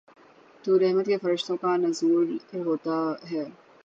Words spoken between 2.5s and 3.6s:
ہوتا ہے۔